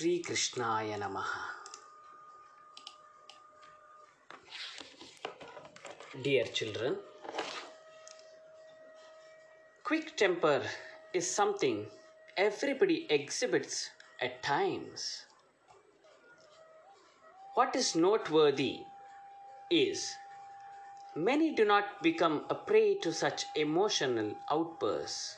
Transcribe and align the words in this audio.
Krishnaya 0.00 0.98
Namaha. 0.98 1.42
Dear 6.22 6.44
children, 6.46 6.96
quick 9.84 10.16
temper 10.16 10.62
is 11.12 11.30
something 11.30 11.86
everybody 12.34 13.06
exhibits 13.10 13.90
at 14.22 14.42
times. 14.42 15.26
What 17.52 17.76
is 17.76 17.94
noteworthy 17.94 18.86
is 19.70 20.16
many 21.14 21.54
do 21.54 21.66
not 21.66 22.02
become 22.02 22.46
a 22.48 22.54
prey 22.54 22.94
to 23.02 23.12
such 23.12 23.44
emotional 23.54 24.32
outbursts. 24.50 25.36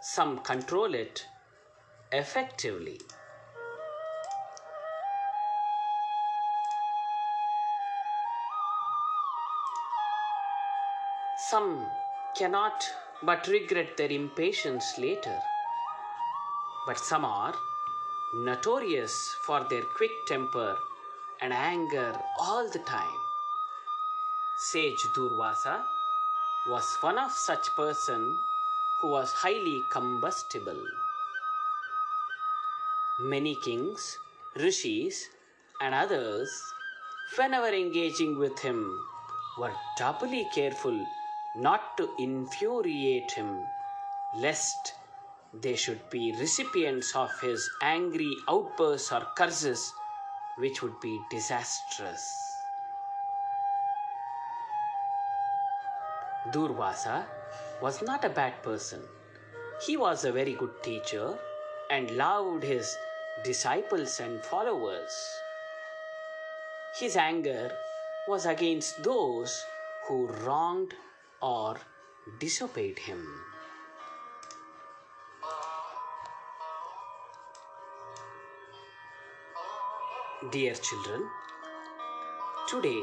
Some 0.00 0.40
control 0.40 0.92
it 0.92 1.28
effectively. 2.10 2.98
Some 11.48 11.90
cannot 12.36 12.84
but 13.22 13.46
regret 13.48 13.96
their 13.96 14.10
impatience 14.10 14.98
later. 14.98 15.40
But 16.86 16.98
some 16.98 17.24
are 17.24 17.54
notorious 18.34 19.34
for 19.46 19.64
their 19.64 19.84
quick 19.96 20.26
temper 20.26 20.76
and 21.40 21.52
anger 21.52 22.14
all 22.38 22.68
the 22.68 22.80
time. 22.80 23.20
Sage 24.58 25.02
Durvasa 25.16 25.82
was 26.68 26.94
one 27.00 27.18
of 27.18 27.32
such 27.32 27.74
person 27.74 28.38
who 29.00 29.08
was 29.08 29.32
highly 29.32 29.82
combustible. 29.90 30.82
Many 33.18 33.54
kings, 33.54 34.18
rishis, 34.56 35.24
and 35.80 35.94
others, 35.94 36.52
whenever 37.36 37.68
engaging 37.68 38.38
with 38.38 38.58
him, 38.58 39.00
were 39.58 39.72
doubly 39.96 40.44
careful 40.54 41.06
not 41.54 41.96
to 41.96 42.08
infuriate 42.18 43.32
him, 43.32 43.66
lest 44.34 44.94
they 45.52 45.74
should 45.74 46.08
be 46.10 46.32
recipients 46.38 47.14
of 47.16 47.30
his 47.40 47.68
angry 47.82 48.36
outbursts 48.48 49.10
or 49.10 49.26
curses, 49.36 49.92
which 50.56 50.82
would 50.82 51.00
be 51.00 51.20
disastrous. 51.30 52.56
Durvasa 56.52 57.26
was 57.82 58.00
not 58.02 58.24
a 58.24 58.30
bad 58.30 58.62
person. 58.62 59.02
He 59.86 59.96
was 59.96 60.24
a 60.24 60.32
very 60.32 60.54
good 60.54 60.82
teacher 60.82 61.38
and 61.90 62.10
loved 62.12 62.62
his 62.62 62.96
disciples 63.44 64.20
and 64.20 64.42
followers. 64.44 65.12
His 66.98 67.16
anger 67.16 67.72
was 68.28 68.46
against 68.46 69.02
those 69.02 69.64
who 70.06 70.26
wronged 70.44 70.94
or 71.40 71.76
disobeyed 72.38 72.98
him. 72.98 73.26
Dear 80.52 80.74
children, 80.74 81.28
today 82.68 83.02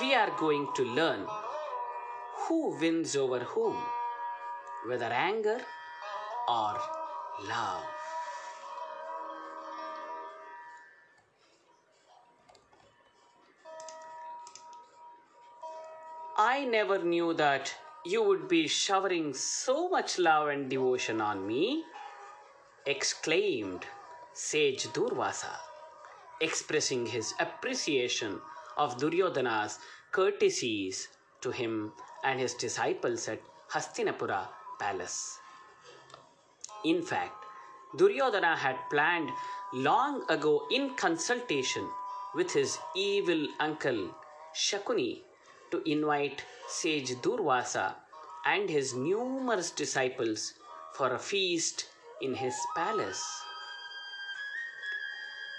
we 0.00 0.14
are 0.14 0.30
going 0.38 0.66
to 0.76 0.84
learn 0.84 1.26
who 2.46 2.76
wins 2.78 3.14
over 3.14 3.40
whom, 3.40 3.76
whether 4.86 5.06
anger 5.06 5.60
or 6.48 6.78
love. 7.46 7.97
Never 16.70 16.98
knew 16.98 17.34
that 17.34 17.74
you 18.04 18.22
would 18.22 18.48
be 18.48 18.66
showering 18.68 19.32
so 19.34 19.88
much 19.88 20.18
love 20.18 20.48
and 20.48 20.70
devotion 20.70 21.20
on 21.20 21.46
me, 21.46 21.84
exclaimed 22.86 23.84
sage 24.32 24.84
Durvasa, 24.92 25.56
expressing 26.40 27.06
his 27.06 27.34
appreciation 27.40 28.40
of 28.76 28.96
Duryodhana's 28.98 29.78
courtesies 30.12 31.08
to 31.40 31.50
him 31.50 31.92
and 32.24 32.38
his 32.38 32.54
disciples 32.54 33.28
at 33.28 33.40
Hastinapura 33.70 34.48
palace. 34.78 35.38
In 36.84 37.02
fact, 37.02 37.44
Duryodhana 37.96 38.56
had 38.56 38.76
planned 38.90 39.30
long 39.72 40.24
ago 40.30 40.66
in 40.70 40.94
consultation 40.94 41.88
with 42.34 42.52
his 42.52 42.78
evil 42.94 43.46
uncle 43.58 44.14
Shakuni 44.54 45.22
to 45.70 45.82
invite 45.88 46.44
sage 46.68 47.14
Durvasa 47.22 47.94
and 48.44 48.68
his 48.68 48.94
numerous 48.94 49.70
disciples 49.70 50.54
for 50.94 51.12
a 51.12 51.18
feast 51.18 51.86
in 52.20 52.34
his 52.34 52.66
palace. 52.74 53.42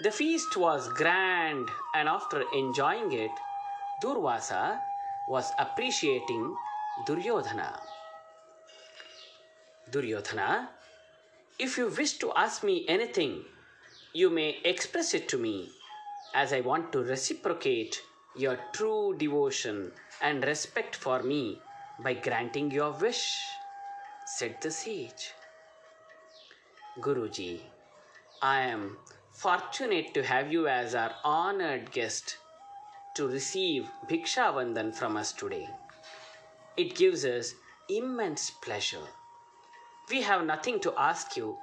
The 0.02 0.10
feast 0.10 0.56
was 0.56 0.88
grand, 0.88 1.68
and 1.94 2.08
after 2.08 2.42
enjoying 2.52 3.12
it, 3.12 3.32
Durvasa 4.00 4.80
was 5.26 5.52
appreciating 5.58 6.56
Duryodhana. 7.04 7.78
Duryodhana, 9.90 10.70
if 11.58 11.76
you 11.76 11.88
wish 11.88 12.14
to 12.18 12.32
ask 12.34 12.64
me 12.64 12.86
anything, 12.88 13.44
you 14.14 14.30
may 14.30 14.56
express 14.64 15.12
it 15.14 15.28
to 15.28 15.38
me, 15.38 15.68
as 16.34 16.52
I 16.52 16.60
want 16.60 16.92
to 16.92 17.02
reciprocate 17.02 18.00
your 18.36 18.58
true 18.72 19.14
devotion 19.16 19.92
and 20.22 20.44
respect 20.44 20.94
for 20.94 21.22
me 21.22 21.60
by 21.98 22.14
granting 22.14 22.70
your 22.70 22.92
wish, 22.92 23.44
said 24.24 24.56
the 24.60 24.70
sage. 24.70 25.32
Guruji, 27.00 27.60
I 28.42 28.60
am 28.60 28.98
fortunate 29.32 30.14
to 30.14 30.22
have 30.22 30.52
you 30.52 30.68
as 30.68 30.94
our 30.94 31.14
honored 31.24 31.90
guest 31.92 32.36
to 33.14 33.26
receive 33.26 33.90
Bhiksha 34.08 34.54
Vandan 34.54 34.94
from 34.94 35.16
us 35.16 35.32
today. 35.32 35.68
It 36.76 36.94
gives 36.94 37.24
us 37.24 37.54
immense 37.88 38.50
pleasure. 38.50 39.08
We 40.10 40.22
have 40.22 40.46
nothing 40.46 40.80
to 40.80 40.94
ask 40.96 41.36
you 41.36 41.56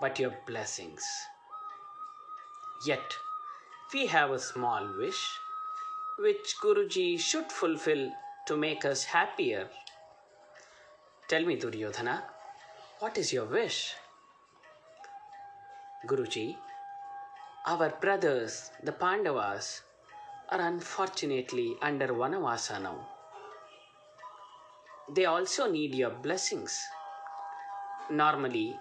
but 0.00 0.18
your 0.18 0.34
blessings. 0.46 1.04
Yet, 2.86 3.14
we 3.92 4.06
have 4.06 4.30
a 4.30 4.38
small 4.38 4.88
wish 4.98 5.38
which 6.18 6.56
Guruji 6.62 7.18
should 7.18 7.52
fulfill 7.52 8.10
to 8.46 8.56
make 8.56 8.84
us 8.84 9.04
happier. 9.04 9.68
Tell 11.28 11.44
me, 11.44 11.56
Duryodhana, 11.56 12.22
what 13.00 13.18
is 13.18 13.32
your 13.32 13.44
wish? 13.44 13.94
Guruji, 16.06 16.56
our 17.66 17.90
brothers, 18.00 18.70
the 18.82 18.92
Pandavas, 18.92 19.82
are 20.50 20.60
unfortunately 20.60 21.76
under 21.82 22.08
Vanavasa 22.08 22.80
now. 22.80 22.96
They 25.14 25.26
also 25.26 25.70
need 25.70 25.94
your 25.94 26.10
blessings. 26.10 26.80
Normally, 28.08 28.78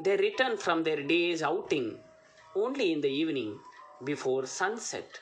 they 0.00 0.16
return 0.16 0.56
from 0.56 0.82
their 0.82 1.02
day's 1.02 1.42
outing 1.42 1.98
only 2.54 2.92
in 2.92 3.00
the 3.00 3.08
evening 3.08 3.58
before 4.04 4.46
sunset. 4.46 5.20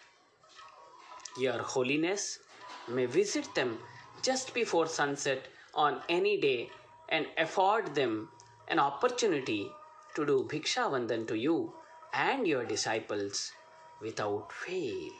Your 1.37 1.63
Holiness 1.63 2.41
may 2.89 3.07
visit 3.07 3.55
them 3.55 3.79
just 4.23 4.53
before 4.53 4.87
sunset 4.87 5.49
on 5.75 6.03
any 6.09 6.39
day 6.41 6.71
and 7.09 7.27
afford 7.39 7.95
them 7.95 8.29
an 8.69 8.79
opportunity 8.79 9.71
to 10.15 10.27
do 10.27 10.47
Bhiksha 10.51 10.91
Vandan 10.91 11.27
to 11.29 11.35
you 11.35 11.73
and 12.13 12.47
your 12.47 12.65
disciples 12.65 13.53
without 14.01 14.53
fail. 14.53 15.11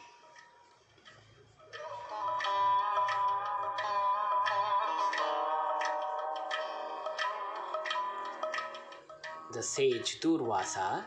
The 9.51 9.63
sage 9.63 10.19
Durvasa 10.19 11.03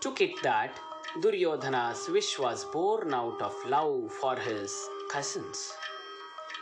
took 0.00 0.20
it 0.20 0.42
that 0.42 0.78
Duryodhana's 1.20 2.08
wish 2.08 2.38
was 2.38 2.66
born 2.66 3.14
out 3.14 3.40
of 3.40 3.54
love 3.66 4.12
for 4.12 4.36
his 4.36 4.88
cousins. 5.10 5.72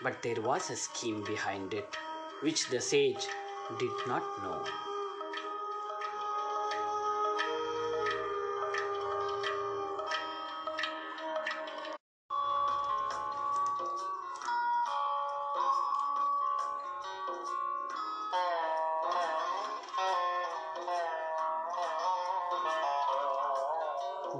But 0.01 0.23
there 0.23 0.41
was 0.41 0.71
a 0.71 0.77
scheme 0.77 1.25
behind 1.25 1.75
it 1.75 1.97
which 2.41 2.69
the 2.69 2.81
sage 2.81 3.27
did 3.81 4.07
not 4.07 4.23
know. 4.43 4.94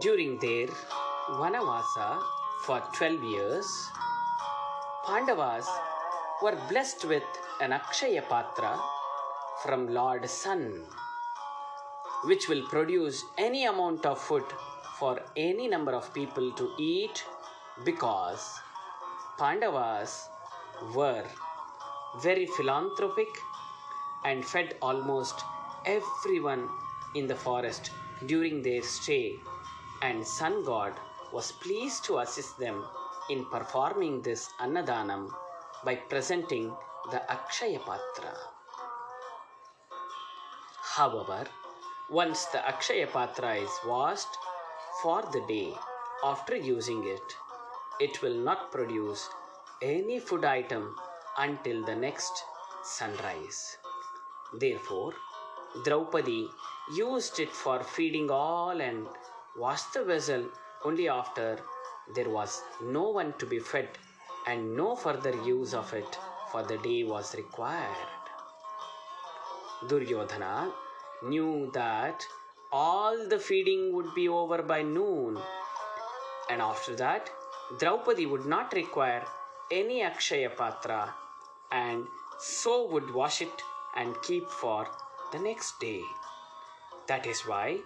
During 0.01 0.39
their 0.41 0.67
Vanavasa 1.39 2.21
for 2.65 2.83
12 2.95 3.23
years, 3.23 3.91
Pandavas 5.07 5.69
were 6.43 6.59
blessed 6.69 7.05
with 7.05 7.23
an 7.61 7.71
Akshaya 7.71 8.29
Patra 8.29 8.81
from 9.63 9.87
Lord 9.95 10.29
Sun, 10.29 10.85
which 12.25 12.49
will 12.49 12.67
produce 12.69 13.25
any 13.39 13.67
amount 13.67 14.05
of 14.05 14.21
food 14.21 14.45
for 14.99 15.21
any 15.37 15.69
number 15.69 15.93
of 15.93 16.13
people 16.13 16.51
to 16.53 16.73
eat 16.77 17.25
because 17.85 18.61
Pandavas 19.39 20.29
were 20.95 21.25
very 22.21 22.47
philanthropic 22.47 23.29
and 24.25 24.45
fed 24.45 24.77
almost 24.83 25.45
everyone 25.87 26.69
in 27.15 27.29
the 27.29 27.37
forest 27.37 27.93
during 28.27 28.63
their 28.63 28.83
stay, 28.83 29.39
and 30.07 30.27
Sun 30.27 30.65
God 30.65 30.93
was 31.33 31.53
pleased 31.65 32.05
to 32.05 32.19
assist 32.19 32.59
them 32.59 32.85
in 33.31 33.45
performing 33.47 34.21
this 34.21 34.51
Annadanam 34.61 35.23
by 35.85 35.95
presenting 35.97 36.67
the 37.11 37.21
Akshaya 37.35 37.81
Patra. 37.87 38.35
However, 40.97 41.45
once 42.11 42.45
the 42.47 42.59
Akshaya 42.73 43.11
Patra 43.11 43.55
is 43.55 43.75
washed 43.87 44.37
for 45.01 45.23
the 45.33 45.43
day 45.49 45.73
after 46.23 46.55
using 46.55 47.03
it, 47.07 47.37
it 47.99 48.21
will 48.23 48.39
not 48.51 48.71
produce 48.71 49.29
any 49.81 50.19
food 50.19 50.45
item 50.45 50.95
until 51.39 51.85
the 51.85 51.95
next 51.95 52.45
sunrise. 52.83 53.79
Therefore, 54.53 55.15
Draupadi 55.85 56.49
used 56.95 57.41
it 57.41 57.51
for 57.51 57.83
feeding 57.83 58.31
all 58.31 58.81
and 58.81 59.07
washed 59.57 59.93
the 59.95 60.05
vessel 60.05 60.45
only 60.85 61.09
after 61.09 61.59
there 62.15 62.29
was 62.29 62.63
no 62.83 63.09
one 63.11 63.33
to 63.39 63.47
be 63.47 63.59
fed 63.59 63.89
and 64.47 64.77
no 64.77 64.95
further 64.95 65.35
use 65.45 65.75
of 65.75 65.93
it 65.95 66.19
for 66.51 66.63
the 66.63 66.77
day 66.79 67.03
was 67.05 67.35
required. 67.35 68.11
Duryodhana 69.89 70.73
knew 71.23 71.71
that 71.73 72.27
all 72.73 73.29
the 73.29 73.39
feeding 73.39 73.93
would 73.93 74.15
be 74.15 74.29
over 74.29 74.63
by 74.63 74.83
noon, 74.83 75.39
and 76.51 76.61
after 76.61 76.95
that, 76.97 77.31
Draupadi 77.79 78.27
would 78.27 78.47
not 78.47 78.73
require 78.73 79.25
any 79.71 80.03
Akshaya 80.03 80.55
Patra 80.57 81.15
and 81.73 82.07
so 82.39 82.87
would 82.91 83.13
wash 83.13 83.41
it 83.41 83.63
and 83.97 84.21
keep 84.23 84.49
for 84.51 84.87
the 85.33 85.39
next 85.39 85.81
day. 85.81 86.03
That 87.07 87.27
is 87.27 87.41
why 87.47 87.81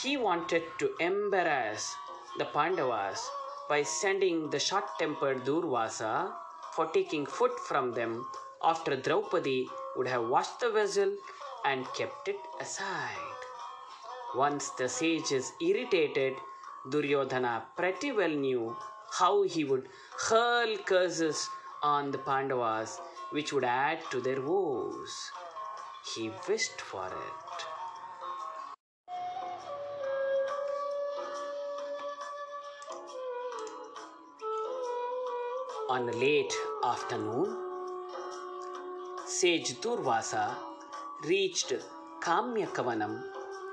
he 0.00 0.16
wanted 0.16 0.64
to 0.78 0.86
embarrass 1.00 1.94
the 2.38 2.46
Pandavas 2.46 3.20
by 3.68 3.82
sending 3.82 4.48
the 4.48 4.58
short 4.58 4.86
tempered 4.98 5.44
Durvasa 5.44 6.32
for 6.74 6.86
taking 6.86 7.26
food 7.26 7.50
from 7.68 7.92
them 7.92 8.26
after 8.62 8.96
Draupadi 8.96 9.68
would 9.96 10.08
have 10.08 10.28
washed 10.28 10.60
the 10.60 10.70
vessel 10.70 11.14
and 11.66 11.86
kept 11.94 12.28
it 12.28 12.40
aside. 12.60 13.40
Once 14.34 14.70
the 14.70 14.88
sage 14.88 15.30
is 15.30 15.52
irritated, 15.60 16.34
Duryodhana 16.88 17.64
pretty 17.76 18.12
well 18.12 18.36
knew 18.46 18.74
how 19.18 19.42
he 19.42 19.62
would 19.64 19.88
hurl 20.26 20.76
curses 20.78 21.50
on 21.82 22.10
the 22.10 22.18
Pandavas, 22.18 22.98
which 23.30 23.52
would 23.52 23.64
add 23.64 23.98
to 24.10 24.20
their 24.20 24.40
woes. 24.40 25.14
He 26.14 26.32
wished 26.48 26.80
for 26.80 27.06
it. 27.06 27.41
On 35.94 36.08
a 36.08 36.12
late 36.12 36.54
afternoon, 36.90 37.48
sage 39.26 39.78
Durvasa 39.82 40.56
reached 41.30 41.74
Kamyakavanam 42.22 43.22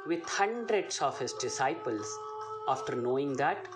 with 0.06 0.28
hundreds 0.28 1.02
of 1.02 1.18
his 1.18 1.32
disciples 1.44 2.08
after 2.68 2.96
knowing 2.98 3.38
that 3.38 3.70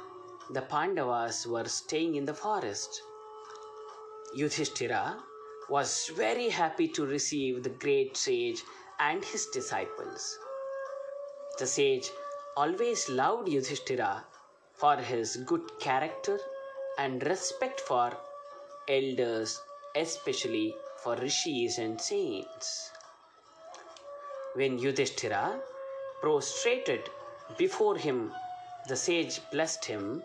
the 0.50 0.63
Pandavas 0.63 1.48
were 1.48 1.69
staying 1.69 2.16
in 2.16 2.25
the 2.25 2.34
forest. 2.34 3.01
Yudhishthira 4.36 5.24
was 5.69 6.12
very 6.13 6.50
happy 6.50 6.89
to 6.89 7.06
receive 7.06 7.63
the 7.63 7.75
great 7.86 8.18
sage 8.18 8.62
and 9.00 9.24
his 9.24 9.46
disciples. 9.54 10.38
The 11.60 11.68
sage 11.68 12.12
always 12.57 13.07
loved 13.07 13.48
Yudhishthira 13.48 14.25
for 14.74 14.98
his 14.98 15.38
good 15.46 15.80
character 15.80 16.39
and 16.98 17.25
respect 17.25 17.80
for 17.80 18.12
elders, 18.88 19.60
especially 19.96 20.76
for 21.04 21.16
rishis 21.16 21.78
and 21.78 22.00
saints. 22.00 22.92
When 24.56 24.78
Yudhishthira 24.78 25.60
prostrated 26.22 27.10
before 27.58 27.98
him, 27.98 28.32
the 28.88 28.96
sage 28.96 29.42
blessed 29.52 29.86
him. 29.86 30.24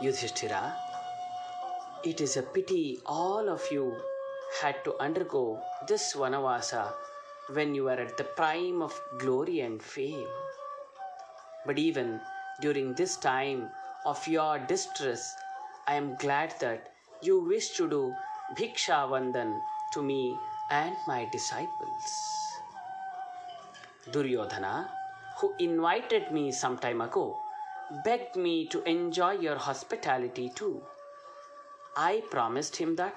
Yudhishthira, 0.00 0.76
it 2.04 2.20
is 2.20 2.36
a 2.36 2.42
pity 2.42 3.00
all 3.06 3.48
of 3.48 3.66
you 3.70 3.96
had 4.60 4.82
to 4.84 4.94
undergo 5.00 5.60
this 5.86 6.14
Vanavasa 6.14 6.92
when 7.52 7.74
you 7.74 7.84
were 7.84 8.00
at 8.06 8.16
the 8.16 8.24
prime 8.24 8.82
of 8.82 9.00
glory 9.18 9.60
and 9.60 9.82
fame. 9.82 10.28
But 11.66 11.78
even 11.78 12.20
during 12.60 12.94
this 12.94 13.16
time 13.16 13.70
of 14.06 14.26
your 14.28 14.58
distress, 14.58 15.34
I 15.90 15.94
am 15.94 16.16
glad 16.16 16.54
that 16.60 16.90
you 17.22 17.40
wish 17.40 17.70
to 17.76 17.88
do 17.88 18.14
Bhiksha 18.54 18.96
Vandan 19.10 19.62
to 19.92 20.02
me 20.02 20.38
and 20.68 20.94
my 21.06 21.24
disciples. 21.24 22.60
Duryodhana, 24.10 24.90
who 25.36 25.54
invited 25.58 26.30
me 26.30 26.52
some 26.52 26.76
time 26.76 27.00
ago, 27.00 27.38
begged 28.04 28.36
me 28.36 28.66
to 28.66 28.82
enjoy 28.82 29.30
your 29.46 29.56
hospitality 29.56 30.50
too. 30.50 30.82
I 31.96 32.22
promised 32.30 32.76
him 32.76 32.94
that 32.96 33.14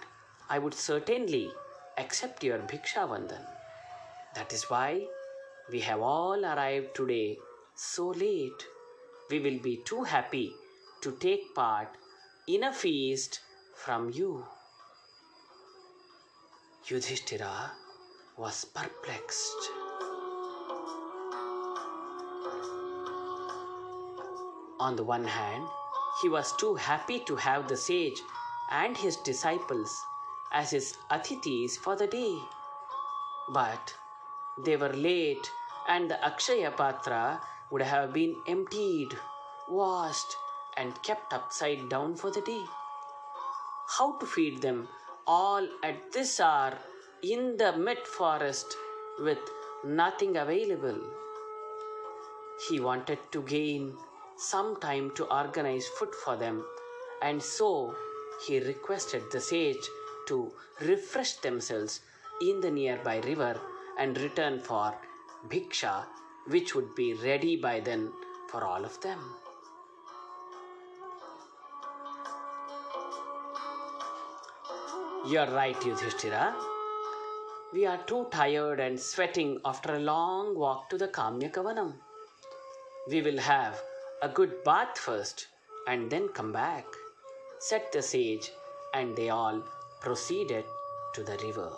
I 0.49 0.57
would 0.57 0.73
certainly 0.73 1.51
accept 1.97 2.41
your 2.41 2.59
Bhiksha 2.59 3.05
Vandan. 3.13 3.45
That 4.33 4.53
is 4.53 4.69
why 4.69 5.07
we 5.69 5.81
have 5.81 5.99
all 5.99 6.45
arrived 6.45 6.95
today 6.95 7.37
so 7.75 8.11
late. 8.11 8.63
We 9.29 9.39
will 9.39 9.59
be 9.59 9.75
too 9.83 10.03
happy 10.03 10.53
to 11.01 11.11
take 11.19 11.53
part 11.53 11.89
in 12.55 12.65
a 12.65 12.73
feast 12.73 13.39
from 13.73 14.09
you. 14.11 14.43
Yudhishthira 16.87 17.71
was 18.37 18.65
perplexed. 18.65 19.69
On 24.81 24.97
the 24.97 25.03
one 25.03 25.23
hand, 25.23 25.65
he 26.21 26.27
was 26.27 26.53
too 26.57 26.75
happy 26.75 27.19
to 27.21 27.37
have 27.37 27.69
the 27.69 27.77
sage 27.77 28.21
and 28.69 28.97
his 28.97 29.15
disciples 29.31 29.95
as 30.51 30.71
his 30.71 30.97
athitis 31.09 31.77
for 31.77 31.95
the 31.95 32.07
day. 32.07 32.37
But 33.53 33.95
they 34.65 34.75
were 34.75 34.93
late, 34.93 35.51
and 35.87 36.11
the 36.11 36.15
Akshaya 36.15 36.75
Patra 36.75 37.39
would 37.69 37.81
have 37.81 38.11
been 38.11 38.35
emptied, 38.45 39.17
washed, 39.69 40.35
and 40.77 41.01
kept 41.03 41.33
upside 41.33 41.89
down 41.89 42.15
for 42.15 42.31
the 42.31 42.41
day. 42.41 42.63
How 43.97 44.17
to 44.19 44.25
feed 44.25 44.61
them 44.61 44.87
all 45.27 45.67
at 45.83 46.11
this 46.11 46.39
hour 46.39 46.77
in 47.21 47.57
the 47.57 47.75
mid 47.77 48.07
forest 48.07 48.75
with 49.19 49.39
nothing 49.83 50.37
available? 50.37 50.99
He 52.69 52.79
wanted 52.79 53.19
to 53.31 53.41
gain 53.41 53.97
some 54.37 54.79
time 54.79 55.11
to 55.15 55.25
organize 55.25 55.87
food 55.87 56.15
for 56.23 56.35
them, 56.35 56.63
and 57.21 57.41
so 57.41 57.95
he 58.47 58.59
requested 58.59 59.23
the 59.31 59.39
sage 59.39 59.89
to 60.27 60.51
refresh 60.81 61.33
themselves 61.35 62.01
in 62.41 62.59
the 62.61 62.71
nearby 62.71 63.19
river 63.19 63.59
and 63.99 64.17
return 64.17 64.59
for 64.59 64.95
bhiksha, 65.47 66.05
which 66.47 66.73
would 66.73 66.95
be 66.95 67.13
ready 67.13 67.55
by 67.55 67.79
then 67.79 68.11
for 68.49 68.63
all 68.63 68.83
of 68.83 68.99
them. 69.01 69.19
You're 75.23 75.51
right, 75.51 75.77
Yudhishthira. 75.85 76.55
We 77.71 77.85
are 77.85 77.99
too 78.07 78.25
tired 78.31 78.79
and 78.79 78.99
sweating 78.99 79.59
after 79.63 79.93
a 79.93 79.99
long 79.99 80.57
walk 80.57 80.89
to 80.89 80.97
the 80.97 81.09
Kamyakavanam. 81.09 81.93
We 83.07 83.21
will 83.21 83.37
have 83.37 83.79
a 84.23 84.29
good 84.29 84.63
bath 84.63 84.97
first 84.97 85.45
and 85.87 86.09
then 86.09 86.29
come 86.29 86.51
back, 86.51 86.85
said 87.59 87.83
the 87.93 88.01
sage, 88.01 88.51
and 88.95 89.15
they 89.15 89.29
all 89.29 89.61
proceeded 90.01 90.65
to 91.13 91.23
the 91.23 91.37
river. 91.43 91.71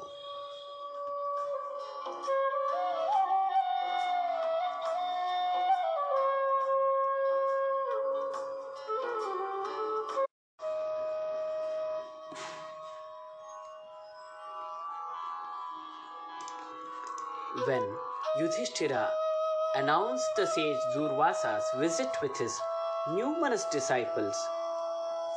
When 17.66 17.84
Yudhishthira 18.40 19.10
announced 19.76 20.36
the 20.36 20.46
sage 20.46 20.82
Durvasa's 20.94 21.64
visit 21.78 22.10
with 22.22 22.36
his 22.36 22.60
numerous 23.08 23.64
disciples 23.66 24.36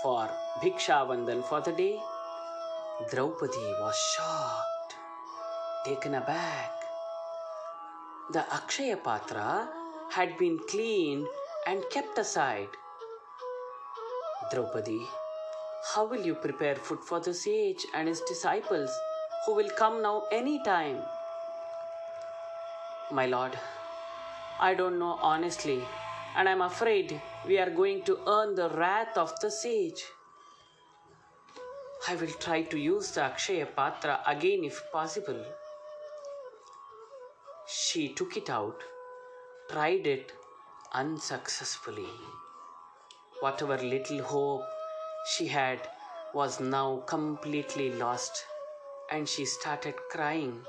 for 0.02 0.28
Bhiksha 0.61 1.06
Vandan 1.06 1.45
for 1.45 1.61
the 1.61 1.73
day, 1.73 2.00
Draupadi 3.11 3.75
was 3.80 3.95
shocked, 3.97 4.95
taken 5.85 6.14
aback. 6.14 6.73
The 8.33 8.40
Akshaya 8.59 8.97
Patra 9.04 9.68
had 10.11 10.37
been 10.37 10.59
cleaned 10.68 11.28
and 11.66 11.85
kept 11.90 12.18
aside. 12.18 12.71
Draupadi, 14.50 15.06
how 15.95 16.06
will 16.06 16.26
you 16.26 16.35
prepare 16.35 16.75
food 16.75 17.04
for 17.04 17.21
the 17.21 17.35
sage 17.35 17.87
and 17.95 18.09
his 18.09 18.21
disciples 18.23 18.90
who 19.45 19.54
will 19.54 19.71
come 19.71 20.02
now 20.02 20.25
any 20.33 20.61
time? 20.64 21.02
My 23.11 23.27
lord, 23.27 23.57
I 24.59 24.75
don't 24.75 24.99
know 24.99 25.19
honestly, 25.23 25.81
and 26.37 26.49
I'm 26.49 26.61
afraid 26.61 27.21
we 27.47 27.57
are 27.57 27.71
going 27.71 28.03
to 28.03 28.19
earn 28.27 28.57
the 28.57 28.69
wrath 28.71 29.17
of 29.17 29.39
the 29.41 29.49
sage. 29.49 30.05
I 32.09 32.17
will 32.17 32.33
try 32.41 32.63
to 32.63 32.77
use 32.77 33.13
the 33.13 33.21
Akshaya 33.21 33.67
Patra 33.77 34.21
again 34.27 34.65
if 34.65 34.91
possible. 34.91 35.41
She 37.69 38.09
took 38.09 38.37
it 38.37 38.51
out, 38.51 38.83
tried 39.71 40.07
it 40.07 40.33
unsuccessfully. 40.93 42.11
Whatever 43.39 43.79
little 43.79 44.23
hope 44.23 44.65
she 45.37 45.47
had 45.47 45.81
was 46.35 46.59
now 46.59 47.05
completely 47.07 47.93
lost, 47.93 48.45
and 49.13 49.29
she 49.29 49.45
started 49.45 49.95
crying, 50.11 50.65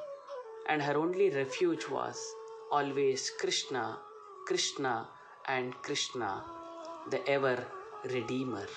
and 0.67 0.81
her 0.81 0.97
only 0.97 1.29
refuge 1.29 1.87
was 1.89 2.19
always 2.71 3.31
Krishna, 3.39 3.97
Krishna, 4.45 5.07
and 5.47 5.73
Krishna, 5.81 6.43
the 7.09 7.25
ever 7.27 7.65
Redeemer. 8.05 8.67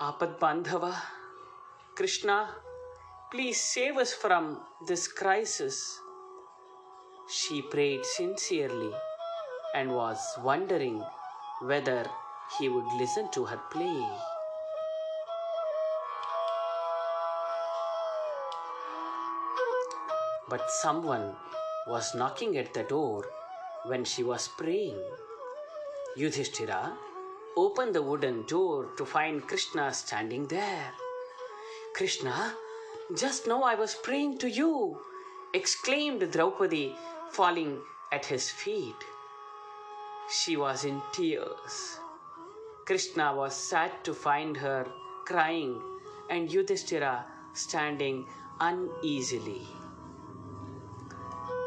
Apad 0.00 0.38
Bandhava, 0.38 0.94
Krishna, 1.94 2.48
please 3.30 3.60
save 3.60 3.96
us 3.96 4.12
from 4.12 4.60
this 4.86 5.08
crisis. 5.08 6.00
She 7.28 7.62
prayed 7.62 8.04
sincerely 8.04 8.92
and 9.74 9.94
was 9.94 10.18
wondering 10.42 11.02
whether 11.62 12.04
he 12.58 12.68
would 12.68 12.86
listen 12.98 13.30
to 13.32 13.44
her 13.44 13.60
plea. 13.70 14.06
But 20.48 20.70
someone 20.70 21.34
was 21.86 22.14
knocking 22.14 22.56
at 22.56 22.72
the 22.72 22.84
door 22.84 23.24
when 23.84 24.04
she 24.04 24.22
was 24.22 24.48
praying. 24.56 25.00
Yudhishthira 26.16 26.96
opened 27.56 27.94
the 27.94 28.02
wooden 28.02 28.44
door 28.46 28.90
to 28.96 29.04
find 29.04 29.46
Krishna 29.46 29.92
standing 29.92 30.46
there. 30.46 30.92
Krishna, 31.94 32.54
just 33.16 33.46
now 33.46 33.62
I 33.62 33.74
was 33.74 33.94
praying 33.94 34.38
to 34.38 34.48
you, 34.48 35.00
exclaimed 35.52 36.30
Draupadi, 36.30 36.94
falling 37.30 37.80
at 38.12 38.26
his 38.26 38.50
feet. 38.50 39.02
She 40.30 40.56
was 40.56 40.84
in 40.84 41.02
tears. 41.12 41.98
Krishna 42.84 43.34
was 43.34 43.54
sad 43.54 44.04
to 44.04 44.14
find 44.14 44.56
her 44.56 44.86
crying 45.24 45.82
and 46.30 46.52
Yudhishthira 46.52 47.24
standing 47.52 48.26
uneasily. 48.60 49.66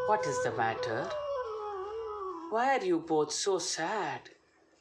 What 0.09 0.25
is 0.25 0.41
the 0.41 0.51
matter? 0.53 1.07
Why 2.49 2.75
are 2.75 2.83
you 2.83 2.97
both 2.97 3.31
so 3.31 3.59
sad 3.59 4.21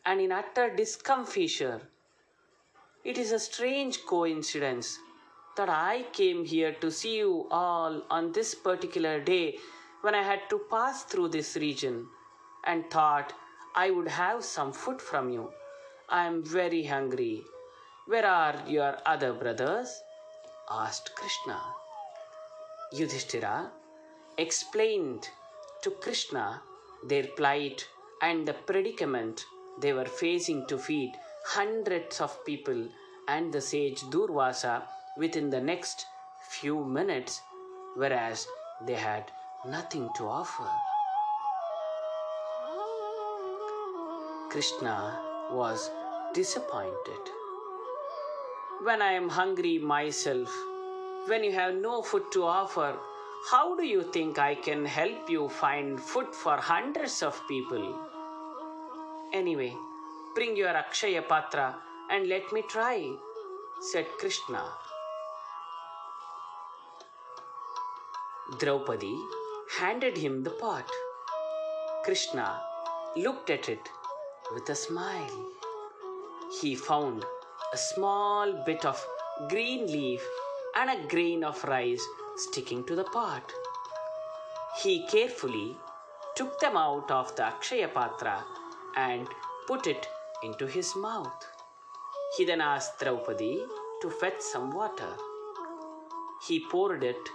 and 0.06 0.22
in 0.22 0.32
utter 0.32 0.74
discomfiture? 0.74 1.82
It 3.04 3.18
is 3.18 3.32
a 3.32 3.38
strange 3.38 4.06
coincidence 4.06 4.98
that 5.58 5.68
I 5.68 6.06
came 6.14 6.46
here 6.46 6.72
to 6.80 6.90
see 6.90 7.18
you 7.18 7.46
all 7.50 8.00
on 8.08 8.32
this 8.32 8.54
particular 8.54 9.20
day 9.20 9.58
when 10.00 10.14
I 10.14 10.22
had 10.22 10.48
to 10.48 10.62
pass 10.70 11.04
through 11.04 11.28
this 11.28 11.56
region 11.56 12.06
and 12.64 12.90
thought 12.90 13.34
I 13.74 13.90
would 13.90 14.08
have 14.08 14.42
some 14.42 14.72
food 14.72 15.02
from 15.02 15.28
you. 15.28 15.50
I 16.08 16.24
am 16.24 16.42
very 16.42 16.84
hungry. 16.84 17.42
Where 18.06 18.24
are 18.26 18.62
your 18.66 18.96
other 19.04 19.34
brothers? 19.34 20.00
asked 20.70 21.14
Krishna. 21.14 21.60
Yudhishthira 22.92 23.72
explained 24.38 25.28
to 25.82 25.90
Krishna 25.90 26.62
their 27.04 27.26
plight 27.36 27.88
and 28.22 28.46
the 28.46 28.54
predicament 28.54 29.44
they 29.80 29.92
were 29.92 30.04
facing 30.04 30.66
to 30.66 30.78
feed 30.78 31.12
hundreds 31.44 32.20
of 32.20 32.44
people 32.44 32.88
and 33.28 33.52
the 33.52 33.60
sage 33.60 34.00
Durvasa 34.10 34.82
within 35.16 35.50
the 35.50 35.60
next 35.60 36.06
few 36.48 36.84
minutes, 36.84 37.40
whereas 37.94 38.46
they 38.86 38.94
had 38.94 39.30
nothing 39.66 40.08
to 40.16 40.26
offer. 40.26 40.68
Krishna 44.50 45.20
was 45.52 45.90
disappointed. 46.32 47.24
When 48.82 49.02
I 49.02 49.12
am 49.12 49.28
hungry 49.28 49.78
myself, 49.78 50.48
when 51.26 51.44
you 51.44 51.52
have 51.52 51.74
no 51.74 52.02
food 52.02 52.30
to 52.32 52.44
offer, 52.44 52.96
how 53.46 53.76
do 53.76 53.84
you 53.86 54.02
think 54.02 54.38
I 54.38 54.54
can 54.54 54.84
help 54.84 55.30
you 55.30 55.48
find 55.48 56.00
food 56.00 56.34
for 56.34 56.56
hundreds 56.56 57.22
of 57.22 57.40
people? 57.48 57.98
Anyway, 59.32 59.74
bring 60.34 60.56
your 60.56 60.74
Akshaya 60.74 61.26
Patra 61.26 61.76
and 62.10 62.28
let 62.28 62.52
me 62.52 62.62
try, 62.68 63.14
said 63.80 64.06
Krishna. 64.18 64.62
Draupadi 68.58 69.16
handed 69.78 70.16
him 70.16 70.42
the 70.42 70.50
pot. 70.50 70.90
Krishna 72.04 72.60
looked 73.16 73.50
at 73.50 73.68
it 73.68 73.88
with 74.52 74.68
a 74.68 74.74
smile. 74.74 75.46
He 76.60 76.74
found 76.74 77.24
a 77.72 77.76
small 77.76 78.52
bit 78.64 78.84
of 78.84 79.06
green 79.48 79.86
leaf 79.86 80.26
and 80.78 80.90
a 80.90 81.08
grain 81.08 81.42
of 81.42 81.62
rice 81.64 82.06
sticking 82.36 82.84
to 82.84 82.94
the 82.94 83.04
pot. 83.04 83.52
He 84.82 85.06
carefully 85.08 85.76
took 86.36 86.60
them 86.60 86.76
out 86.76 87.10
of 87.10 87.34
the 87.34 87.42
Akshaya 87.42 87.92
Patra 87.92 88.44
and 88.96 89.26
put 89.66 89.88
it 89.88 90.06
into 90.44 90.66
his 90.66 90.94
mouth. 90.94 91.46
He 92.36 92.44
then 92.44 92.60
asked 92.60 93.00
Draupadi 93.00 93.64
to 94.02 94.10
fetch 94.10 94.40
some 94.40 94.70
water. 94.70 95.16
He 96.46 96.60
poured 96.70 97.02
it 97.02 97.28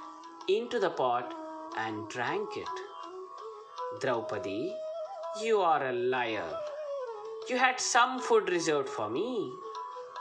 into 0.47 0.79
the 0.79 0.89
pot 0.89 1.33
and 1.77 2.07
drank 2.07 2.55
it. 2.55 2.75
Draupadi, 4.00 4.73
you 5.41 5.59
are 5.59 5.88
a 5.88 5.91
liar. 5.91 6.57
You 7.50 7.57
had 7.57 7.79
some 7.79 8.19
food 8.19 8.50
reserved 8.50 8.88
for 8.88 9.09
me. 9.09 9.51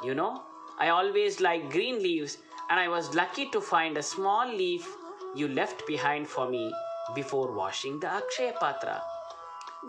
You 0.03 0.15
know, 0.15 0.43
I 0.79 0.89
always 0.89 1.41
like 1.41 1.71
green 1.71 2.03
leaves, 2.03 2.39
and 2.73 2.81
I 2.81 2.89
was 2.89 3.15
lucky 3.15 3.51
to 3.51 3.61
find 3.61 3.99
a 3.99 4.03
small 4.03 4.49
leaf 4.49 4.97
you 5.35 5.47
left 5.47 5.87
behind 5.87 6.27
for 6.27 6.49
me 6.49 6.73
before 7.15 7.53
washing 7.55 8.01
the 8.01 8.07
Akshaya 8.07 8.59
Patra. 8.59 9.03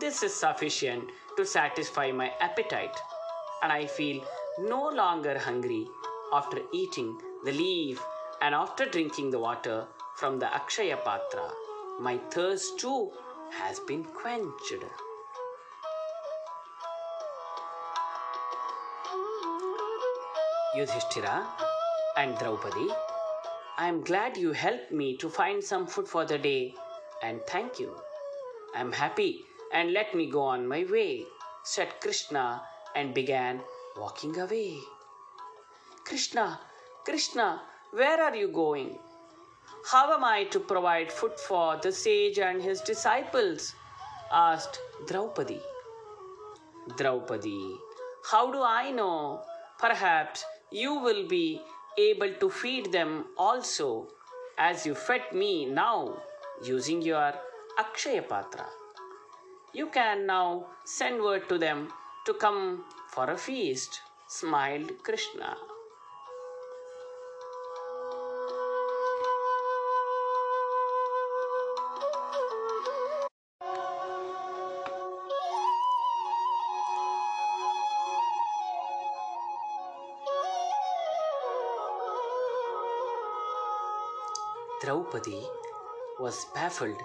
This 0.02 0.22
is 0.22 0.36
sufficient 0.36 1.06
to 1.38 1.46
satisfy 1.46 2.12
my 2.12 2.34
appetite, 2.42 3.00
and 3.62 3.72
I 3.72 3.86
feel 3.86 4.22
no 4.60 4.90
longer 4.90 5.40
hungry 5.40 5.88
after 6.34 6.60
eating 6.74 7.18
the 7.46 7.54
leaf 7.54 8.04
and 8.42 8.54
after 8.54 8.86
drinking 8.86 9.32
the 9.32 9.40
water 9.40 9.86
from 10.18 10.40
the 10.40 10.48
Akshaya 10.48 11.02
Patra. 11.06 11.50
My 12.02 12.18
thirst 12.32 12.82
too 12.82 13.12
has 13.62 13.80
been 13.80 14.04
quenched. 14.04 14.84
Yudhishthira 20.76 21.48
and 22.16 22.38
Draupadi, 22.38 22.88
I 23.78 23.88
am 23.88 24.04
glad 24.04 24.38
you 24.38 24.52
helped 24.52 24.92
me 24.92 25.18
to 25.18 25.30
find 25.30 25.64
some 25.64 25.88
food 25.88 26.08
for 26.08 26.26
the 26.26 26.38
day 26.38 26.76
and 27.24 27.42
thank 27.48 27.80
you. 27.80 27.96
I 28.76 28.82
am 28.82 28.92
happy 28.92 29.46
and 29.72 29.94
let 29.94 30.14
me 30.14 30.30
go 30.30 30.42
on 30.42 30.68
my 30.68 30.86
way, 30.90 31.26
said 31.64 32.00
Krishna 32.02 32.62
and 32.96 33.14
began 33.14 33.62
walking 33.98 34.40
away. 34.40 34.78
Krishna, 36.06 36.60
Krishna, 37.04 37.62
where 37.92 38.22
are 38.22 38.36
you 38.36 38.48
going? 38.50 39.00
How 39.90 40.14
am 40.14 40.24
I 40.24 40.44
to 40.46 40.60
provide 40.60 41.12
food 41.12 41.40
for 41.40 41.78
the 41.78 41.92
sage 41.92 42.40
and 42.40 42.62
his 42.62 42.82
disciples? 42.82 43.74
asked 44.32 44.80
Draupadi. 45.08 45.62
Draupadi, 46.98 47.76
how 48.30 48.52
do 48.52 48.62
I 48.62 48.92
know? 48.92 49.42
Perhaps 49.80 50.46
you 50.72 50.96
will 50.96 51.28
be 51.28 51.62
able 51.98 52.34
to 52.40 52.50
feed 52.50 52.92
them 52.92 53.26
also. 53.38 54.08
as 54.58 54.86
you 54.86 54.94
fed 54.94 55.34
me 55.34 55.66
now 55.66 56.22
using 56.64 57.02
your 57.02 57.34
Akshaya 57.80 58.28
Patra. 58.28 58.66
You 59.74 59.88
can 59.88 60.28
now 60.28 60.68
send 60.86 61.22
word 61.22 61.50
to 61.50 61.58
them 61.58 61.92
to 62.28 62.34
come 62.36 62.86
for 63.10 63.30
a 63.32 63.38
feast, 63.38 64.02
smiled 64.28 64.92
Krishna. 65.04 65.58
Draupadi 84.84 85.42
was 86.20 86.46
baffled, 86.54 87.02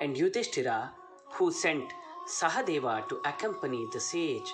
and 0.00 0.16
Yudhishthira, 0.16 0.92
who 1.32 1.50
sent 1.50 1.92
Sahadeva 2.28 3.08
to 3.08 3.16
accompany 3.24 3.88
the 3.92 3.98
sage 3.98 4.52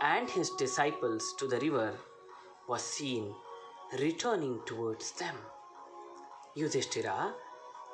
and 0.00 0.30
his 0.30 0.48
disciples 0.50 1.34
to 1.34 1.46
the 1.46 1.58
river, 1.58 1.92
was 2.68 2.82
seen 2.82 3.34
returning 3.98 4.60
towards 4.64 5.12
them. 5.12 5.36
Yudhishthira 6.54 7.34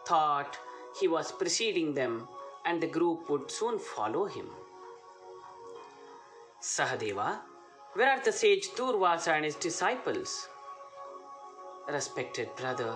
thought 0.06 0.56
he 1.00 1.08
was 1.08 1.32
preceding 1.32 1.92
them 1.92 2.28
and 2.64 2.80
the 2.80 2.86
group 2.86 3.28
would 3.28 3.50
soon 3.50 3.80
follow 3.80 4.26
him. 4.26 4.48
Sahadeva, 6.60 7.40
where 7.94 8.10
are 8.10 8.22
the 8.22 8.30
sage 8.30 8.68
Durvasa 8.76 9.32
and 9.32 9.44
his 9.44 9.56
disciples? 9.56 10.48
Respected 11.88 12.54
brother, 12.54 12.94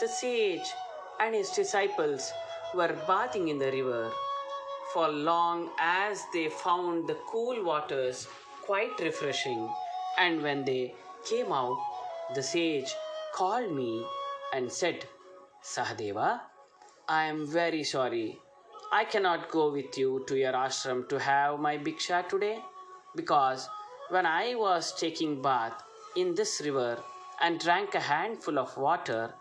the 0.00 0.08
sage 0.08 0.72
and 1.20 1.34
his 1.34 1.50
disciples 1.50 2.32
were 2.74 2.96
bathing 3.06 3.48
in 3.48 3.58
the 3.58 3.70
river 3.70 4.10
for 4.92 5.08
long 5.08 5.68
as 5.78 6.22
they 6.32 6.48
found 6.48 7.06
the 7.06 7.18
cool 7.30 7.62
waters 7.62 8.26
quite 8.64 8.98
refreshing. 9.00 9.68
And 10.18 10.42
when 10.42 10.64
they 10.64 10.94
came 11.28 11.52
out, 11.52 11.78
the 12.34 12.42
sage 12.42 12.94
called 13.34 13.72
me 13.72 14.04
and 14.54 14.72
said, 14.72 15.04
Sahadeva, 15.62 16.40
I 17.08 17.24
am 17.24 17.46
very 17.46 17.84
sorry. 17.84 18.38
I 18.92 19.04
cannot 19.04 19.50
go 19.50 19.70
with 19.70 19.96
you 19.98 20.24
to 20.26 20.36
your 20.36 20.52
ashram 20.52 21.08
to 21.10 21.18
have 21.18 21.60
my 21.60 21.76
bhiksha 21.76 22.28
today 22.28 22.58
because 23.14 23.68
when 24.08 24.26
I 24.26 24.54
was 24.54 24.92
taking 24.98 25.40
bath 25.42 25.82
in 26.16 26.34
this 26.34 26.60
river 26.64 26.98
and 27.40 27.60
drank 27.60 27.94
a 27.94 28.00
handful 28.00 28.58
of 28.58 28.76
water, 28.76 29.34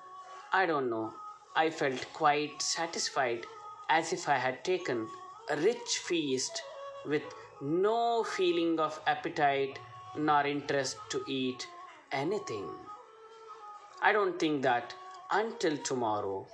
I 0.51 0.65
don't 0.65 0.89
know. 0.89 1.13
I 1.55 1.69
felt 1.69 2.11
quite 2.13 2.61
satisfied 2.61 3.45
as 3.87 4.13
if 4.13 4.27
I 4.27 4.37
had 4.37 4.63
taken 4.65 5.07
a 5.49 5.55
rich 5.57 5.99
feast 6.07 6.63
with 7.05 7.21
no 7.61 8.23
feeling 8.23 8.79
of 8.79 8.99
appetite 9.05 9.77
nor 10.17 10.47
interest 10.47 10.97
to 11.09 11.23
eat 11.27 11.67
anything. 12.11 12.67
I 14.01 14.11
don't 14.11 14.39
think 14.39 14.63
that 14.63 14.95
until 15.29 15.77
tomorrow 15.77 16.47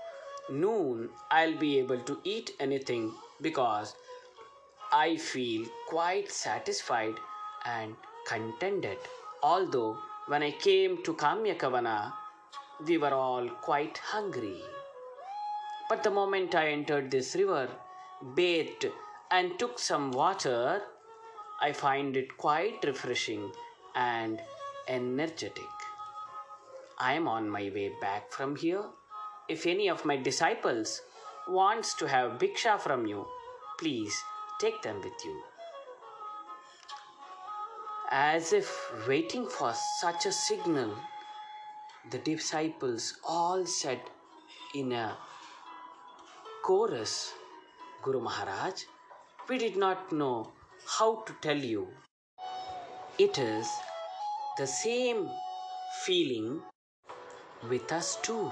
noon 0.50 1.10
I'll 1.32 1.58
be 1.58 1.80
able 1.80 2.00
to 2.00 2.20
eat 2.26 2.52
anything 2.60 3.14
because 3.42 3.96
I 4.92 5.16
feel 5.16 5.66
quite 5.88 6.32
satisfied 6.32 7.16
and 7.64 7.96
contented. 8.28 8.98
Although 9.42 9.98
when 10.28 10.44
I 10.44 10.52
came 10.52 11.02
to 11.04 11.14
Kamyakavana, 11.14 12.14
we 12.86 12.98
were 12.98 13.14
all 13.14 13.48
quite 13.50 13.98
hungry. 13.98 14.62
But 15.88 16.04
the 16.04 16.12
moment 16.12 16.56
I 16.56 16.70
entered 16.70 17.12
this 17.12 17.36
river, 17.36 17.70
bathed, 18.36 18.88
and 19.32 19.58
took 19.60 19.80
some 19.80 20.12
water, 20.12 20.82
I 21.62 21.72
find 21.72 22.18
it 22.18 22.38
quite 22.38 22.84
refreshing 22.84 23.52
and 23.96 24.42
energetic. 24.88 25.64
I 27.00 27.14
am 27.14 27.28
on 27.28 27.50
my 27.50 27.72
way 27.74 27.94
back 28.02 28.32
from 28.32 28.56
here. 28.56 28.84
If 29.48 29.66
any 29.66 29.90
of 29.90 30.06
my 30.06 30.18
disciples 30.18 31.02
wants 31.48 31.94
to 31.96 32.08
have 32.08 32.40
bhiksha 32.40 32.80
from 32.80 33.06
you, 33.06 33.26
please 33.78 34.14
take 34.60 34.82
them 34.82 34.98
with 35.02 35.14
you. 35.24 35.42
As 38.10 38.54
if 38.54 38.92
waiting 39.08 39.48
for 39.48 39.74
such 40.00 40.26
a 40.26 40.32
signal, 40.32 40.96
the 42.12 42.20
disciples 42.20 43.18
all 43.28 43.66
said 43.66 44.00
in 44.76 44.92
a 44.92 45.18
chorus, 46.64 47.34
Guru 48.04 48.22
Maharaj, 48.22 48.84
we 49.50 49.58
did 49.58 49.76
not 49.76 50.12
know 50.12 50.52
how 50.98 51.24
to 51.24 51.34
tell 51.42 51.58
you. 51.58 51.88
It 53.18 53.40
is 53.40 53.72
the 54.58 54.68
same 54.68 55.30
feeling 56.04 56.62
with 57.70 57.92
us 57.92 58.18
too. 58.22 58.52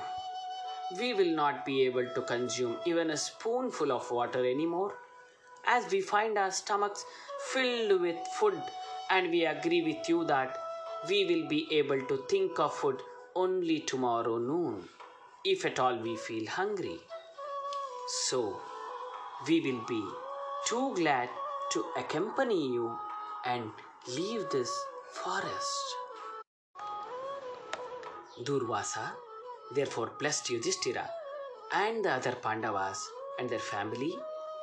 We 0.99 1.13
will 1.13 1.35
not 1.35 1.65
be 1.65 1.85
able 1.85 2.07
to 2.15 2.21
consume 2.21 2.77
even 2.85 3.11
a 3.11 3.17
spoonful 3.17 3.91
of 3.91 4.09
water 4.09 4.39
anymore 4.39 4.93
as 5.67 5.91
we 5.91 6.01
find 6.01 6.37
our 6.37 6.51
stomachs 6.51 7.05
filled 7.51 8.01
with 8.01 8.17
food 8.39 8.61
and 9.09 9.29
we 9.29 9.45
agree 9.45 9.81
with 9.81 10.09
you 10.09 10.23
that 10.25 10.57
we 11.07 11.25
will 11.25 11.47
be 11.47 11.67
able 11.71 12.01
to 12.01 12.17
think 12.29 12.59
of 12.59 12.73
food 12.73 13.01
only 13.35 13.79
tomorrow 13.81 14.37
noon 14.37 14.87
if 15.45 15.65
at 15.65 15.79
all 15.79 15.97
we 15.97 16.15
feel 16.15 16.47
hungry. 16.47 16.97
So, 18.27 18.61
we 19.47 19.59
will 19.61 19.83
be 19.87 20.03
too 20.65 20.93
glad 20.95 21.29
to 21.71 21.85
accompany 21.97 22.73
you 22.73 22.97
and 23.45 23.69
leave 24.07 24.49
this 24.49 24.71
forest. 25.11 25.95
Durvasa 28.43 29.11
therefore 29.75 30.11
blessed 30.19 30.49
Yudhishthira 30.49 31.09
and 31.73 32.05
the 32.05 32.11
other 32.11 32.35
Pandavas 32.41 33.07
and 33.39 33.49
their 33.49 33.59
family 33.59 34.13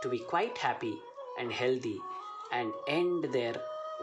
to 0.02 0.08
be 0.08 0.18
quite 0.18 0.56
happy 0.56 0.94
and 1.38 1.52
healthy 1.52 1.98
and 2.52 2.72
end 2.88 3.24
their 3.32 3.54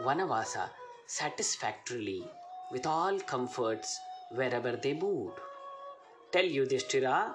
Vanavasa 0.04 0.70
satisfactorily 1.06 2.22
with 2.70 2.86
all 2.86 3.18
comforts 3.20 3.98
wherever 4.30 4.76
they 4.76 4.94
moved. 4.94 5.38
Tell 6.32 6.44
Yudhishthira 6.44 7.34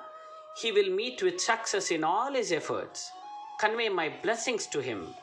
he 0.62 0.72
will 0.72 0.90
meet 0.90 1.22
with 1.24 1.42
success 1.42 1.90
in 1.92 2.04
all 2.04 2.34
his 2.34 2.52
efforts. 2.52 3.12
Convey 3.60 3.90
my 3.90 4.10
blessings 4.22 4.68
to 4.68 4.82
him. 4.82 5.16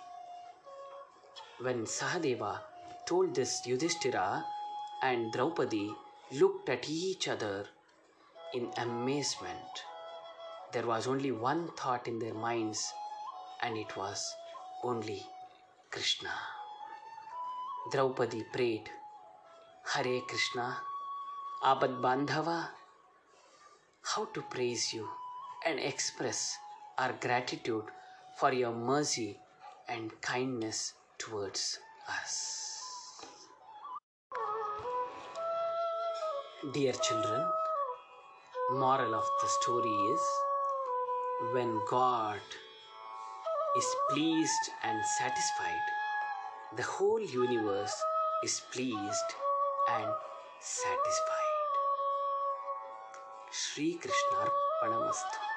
When 1.61 1.85
Sahadeva 1.85 2.61
told 3.07 3.35
this 3.35 3.67
Yudhishthira 3.67 4.45
and 5.03 5.33
Draupadi 5.33 5.93
looked 6.33 6.69
at 6.69 6.89
each 6.89 7.29
other 7.29 7.67
in 8.55 8.71
amazement. 8.77 9.85
There 10.73 10.87
was 10.87 11.07
only 11.07 11.33
one 11.33 11.69
thought 11.77 12.07
in 12.07 12.19
their 12.19 12.35
minds, 12.35 12.93
and 13.63 13.77
it 13.77 13.97
was 13.97 14.35
only 14.83 15.23
Krishna. 15.91 16.33
Draupadi 17.93 18.45
prayed, 18.53 18.89
Hare 19.93 20.21
Krishna, 20.29 20.79
Apad 21.63 22.01
Bandhava, 22.01 22.71
how 24.03 24.25
to 24.33 24.41
praise 24.41 24.95
you 24.95 25.07
and 25.67 25.79
express 25.79 26.57
our 26.97 27.13
gratitude 27.21 27.85
for 28.39 28.51
your 28.51 28.73
mercy 28.73 29.37
and 29.87 30.11
kindness 30.23 30.95
towards 31.19 31.79
us. 32.09 33.21
Dear 36.73 36.95
children, 36.95 37.45
moral 38.71 39.15
of 39.15 39.29
the 39.43 39.49
story 39.61 39.97
is 40.15 40.23
when 41.53 41.79
God 41.91 42.41
is 43.77 43.87
pleased 44.09 44.71
and 44.83 44.99
satisfied, 45.19 45.87
the 46.75 46.85
whole 46.85 47.21
universe 47.21 48.03
is 48.43 48.63
pleased 48.73 49.31
and 49.91 50.11
satisfied. 50.59 51.40
ஸ்ரீகிருஷ்ணார்ப்பணமஸ்து 53.53 55.50